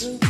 [0.00, 0.29] Street.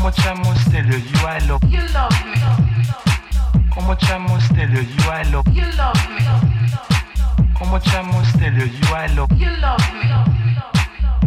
[0.00, 2.40] How much I must tell you, you I love you love me.
[3.70, 6.24] How much I must tell you, you I love you love me.
[7.52, 10.08] How much I must tell you, you I love you love me.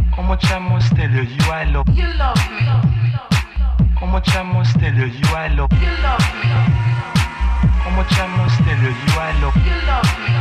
[0.10, 2.66] How much I must tell you, you I love you love me.
[3.94, 6.50] How much I must tell you, you I love you love me.
[7.78, 10.34] How much I must tell you, you I love you love me.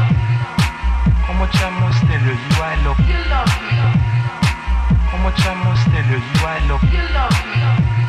[1.20, 3.92] How much I must tell you, you I love you love me.
[6.12, 8.01] You I love you love me.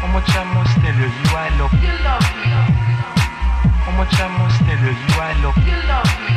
[0.00, 1.94] How much I must tell you, you I love you.
[2.06, 2.50] love me.
[3.84, 5.78] How much I must tell you, you I love you.
[5.90, 6.34] love me.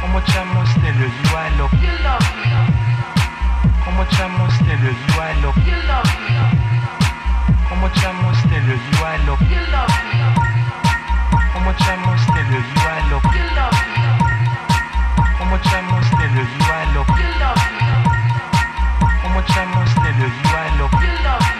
[0.00, 1.94] How much I must tell you, you I love you.
[2.06, 2.50] love me.
[3.84, 5.78] How much I must tell you, you I love you.
[5.90, 6.34] love me.
[7.68, 9.64] How much I must tell you, you I love you.
[11.50, 13.44] How much I must tell you, you I love you.
[15.38, 17.30] How much I must tell you, you I love you.
[19.20, 21.59] How much I must tell you, you I love you.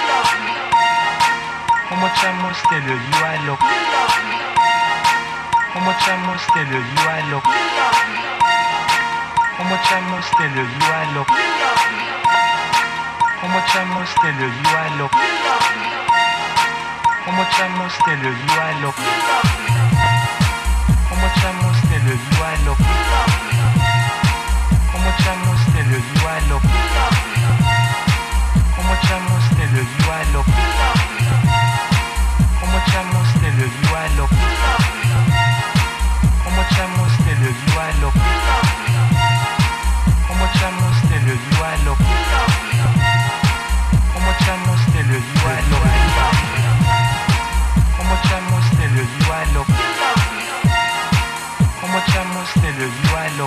[2.01, 3.61] How much I must tell you, you I love.
[5.69, 7.45] How much I must tell you, you I love.
[9.53, 11.29] How much I must tell you, you I love.
[13.37, 15.13] How much I must tell you, you I love.
[17.21, 18.57] How much I must you, you
[21.05, 21.69] How much you, you
[24.89, 26.17] How much you, you
[28.73, 29.85] How much you,
[30.33, 30.40] you
[32.81, 34.25] Omachamos de le yualo.
[36.47, 38.09] Omachamos de le yualo.
[40.31, 41.93] Omachamos de le yualo.
[44.17, 45.77] Omachamos de le yualo.
[47.99, 49.65] Omachamos de le yualo.
[51.83, 53.45] Omachamos de le yualo.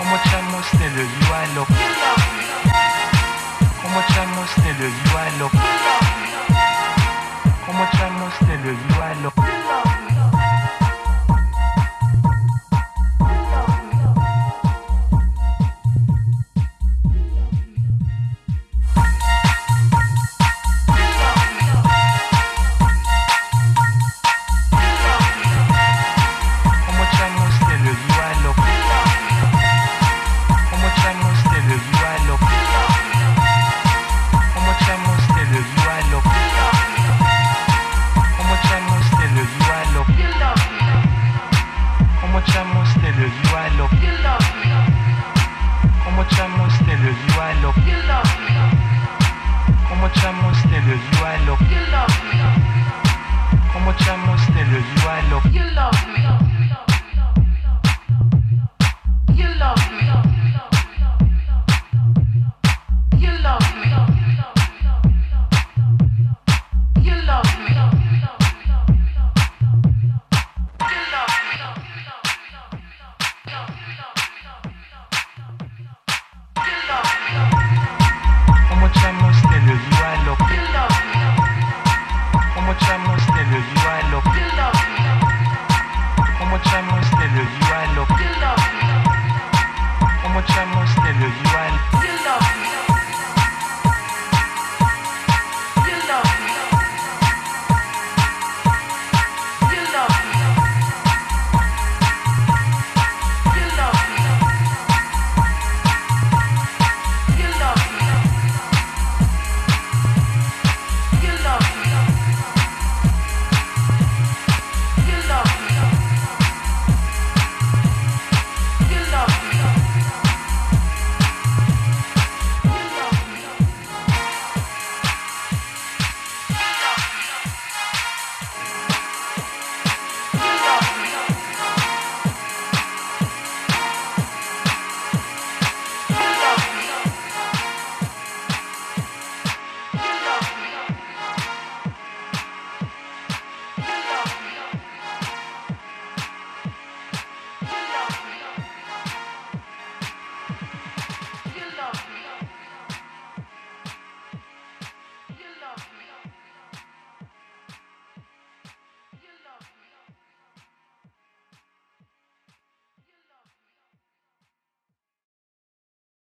[0.00, 1.66] Omachamos de le yualo.
[3.84, 6.03] Omachamos de le yualo
[7.74, 9.43] como changos te lo igualo.